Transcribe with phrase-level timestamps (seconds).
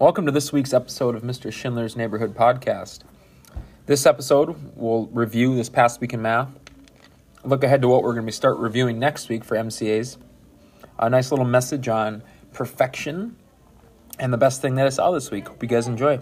[0.00, 1.52] Welcome to this week's episode of Mr.
[1.52, 3.02] Schindler's Neighborhood Podcast.
[3.86, 6.48] This episode will review this past week in math,
[7.44, 10.16] look ahead to what we're going to start reviewing next week for MCAs,
[10.98, 13.36] a nice little message on perfection,
[14.18, 15.46] and the best thing that I saw this week.
[15.46, 16.18] Hope you guys enjoy.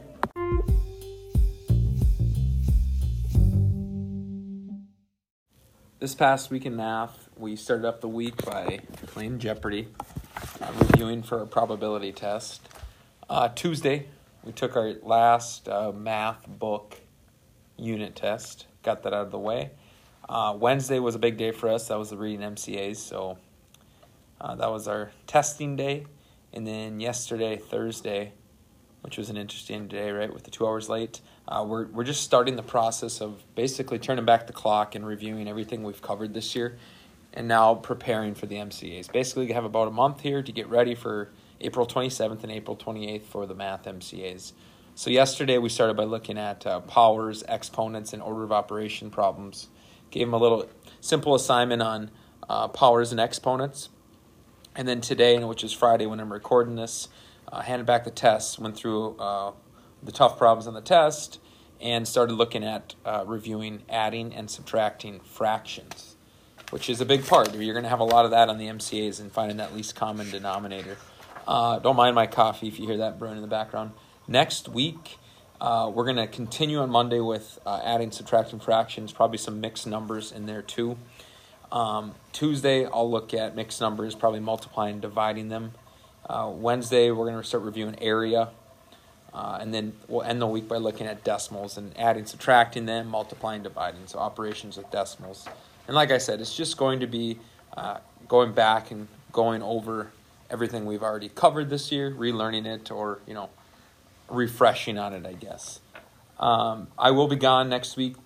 [5.98, 9.88] This past week in math, we started up the week by playing Jeopardy,
[10.60, 12.68] uh, reviewing for a probability test.
[13.30, 14.06] Uh, Tuesday,
[14.44, 17.00] we took our last uh, math book
[17.76, 19.70] unit test, got that out of the way.
[20.28, 21.88] Uh, Wednesday was a big day for us.
[21.88, 23.38] That was the reading MCAs, so
[24.40, 26.06] uh, that was our testing day.
[26.52, 28.32] And then yesterday, Thursday,
[29.02, 31.20] which was an interesting day, right, with the two hours late.
[31.46, 35.48] Uh, we're we're just starting the process of basically turning back the clock and reviewing
[35.48, 36.76] everything we've covered this year,
[37.32, 39.10] and now preparing for the MCAs.
[39.10, 41.30] Basically, we have about a month here to get ready for
[41.62, 44.52] April 27th and April 28th for the math MCAs.
[44.94, 49.68] So yesterday we started by looking at uh, powers, exponents, and order of operation problems.
[50.10, 50.68] Gave them a little
[51.00, 52.10] simple assignment on
[52.48, 53.88] uh, powers and exponents,
[54.76, 57.08] and then today, which is Friday when I'm recording this,
[57.50, 59.52] uh, handed back the tests, went through uh,
[60.02, 61.38] the tough problems on the test,
[61.80, 66.16] and started looking at uh, reviewing adding and subtracting fractions,
[66.70, 67.54] which is a big part.
[67.54, 69.94] You're going to have a lot of that on the MCAs and finding that least
[69.94, 70.98] common denominator.
[71.46, 73.92] Uh, don't mind my coffee if you hear that brewing in the background.
[74.28, 75.18] Next week,
[75.60, 79.86] uh, we're going to continue on Monday with uh, adding, subtracting fractions, probably some mixed
[79.86, 80.96] numbers in there too.
[81.70, 85.72] Um, Tuesday, I'll look at mixed numbers, probably multiplying, dividing them.
[86.28, 88.50] Uh, Wednesday, we're going to start reviewing area.
[89.34, 93.08] Uh, and then we'll end the week by looking at decimals and adding, subtracting them,
[93.08, 94.06] multiplying, dividing.
[94.06, 95.48] So operations with decimals.
[95.86, 97.38] And like I said, it's just going to be
[97.76, 100.12] uh, going back and going over
[100.52, 103.50] everything we've already covered this year, relearning it, or you know,
[104.28, 105.26] refreshing on it.
[105.26, 105.80] I guess.
[106.38, 108.16] Um, I will be gone next week,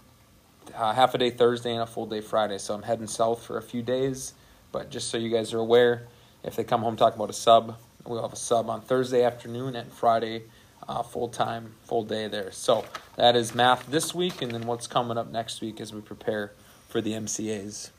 [0.75, 2.59] uh, half a day Thursday and a full day Friday.
[2.59, 4.34] So I'm heading south for a few days.
[4.73, 6.06] But just so you guys are aware,
[6.43, 9.77] if they come home talking about a sub, we'll have a sub on Thursday afternoon
[9.77, 10.45] and Friday
[10.89, 12.53] uh, full time, full day there.
[12.53, 12.84] So
[13.17, 16.53] that is math this week, and then what's coming up next week as we prepare
[16.89, 17.91] for the MCAs.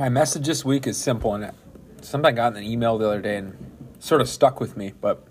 [0.00, 1.52] My message this week is simple, and
[2.00, 3.54] something I got in an email the other day and
[3.98, 5.22] sort of stuck with me, but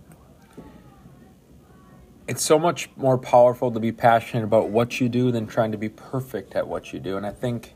[2.27, 5.77] it's so much more powerful to be passionate about what you do than trying to
[5.79, 7.17] be perfect at what you do.
[7.17, 7.73] And I think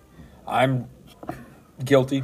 [0.48, 0.88] I'm
[1.84, 2.24] guilty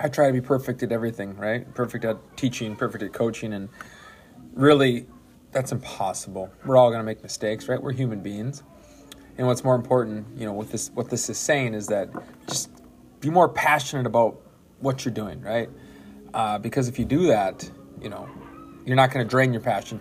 [0.00, 1.72] I try to be perfect at everything, right?
[1.76, 3.68] Perfect at teaching, perfect at coaching, and
[4.54, 5.06] really,
[5.52, 6.50] that's impossible.
[6.64, 7.80] We're all going to make mistakes, right?
[7.80, 8.64] We're human beings.
[9.38, 12.08] And what's more important, you know, what this what this is saying is that
[12.48, 12.70] just
[13.24, 14.40] be more passionate about
[14.80, 15.70] what you're doing, right?
[16.32, 17.68] Uh, because if you do that,
[18.00, 18.28] you know,
[18.84, 20.00] you're not going to drain your passion.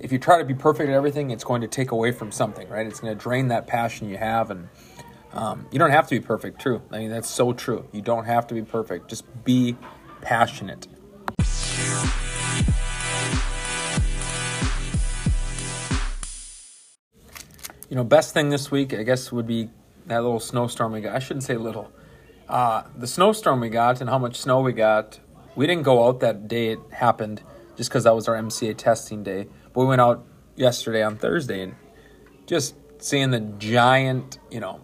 [0.00, 2.68] If you try to be perfect at everything, it's going to take away from something,
[2.68, 2.86] right?
[2.86, 4.68] It's going to drain that passion you have, and
[5.32, 6.82] um, you don't have to be perfect, true.
[6.90, 7.86] I mean, that's so true.
[7.92, 9.08] You don't have to be perfect.
[9.08, 9.76] Just be
[10.22, 10.88] passionate.
[17.88, 19.68] You know, best thing this week, I guess, would be
[20.06, 21.14] that little snowstorm we got.
[21.14, 21.92] I shouldn't say little.
[22.50, 25.20] Uh, the snowstorm we got and how much snow we got.
[25.54, 27.44] We didn't go out that day it happened
[27.76, 29.46] just because that was our MCA testing day.
[29.72, 31.76] But we went out yesterday on Thursday and
[32.46, 34.80] just seeing the giant, you know,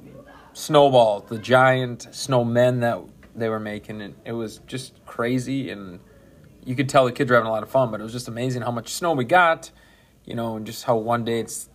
[0.53, 3.03] snowball, the giant snowmen that
[3.35, 4.01] they were making.
[4.01, 5.71] And it was just crazy.
[5.71, 5.99] And
[6.65, 8.29] you could tell the kids were having a lot of fun, but it was just
[8.29, 9.73] amazing how much snow we got,
[10.25, 11.69] you know, and just how one day it's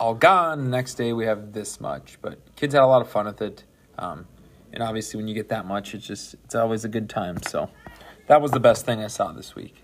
[0.00, 0.64] all gone.
[0.64, 2.18] The next day we have this much.
[2.20, 3.62] But kids had a lot of fun with it.
[3.96, 4.26] Um,
[4.72, 7.42] and obviously, when you get that much, it's just, it's always a good time.
[7.42, 7.70] So
[8.26, 9.82] that was the best thing I saw this week.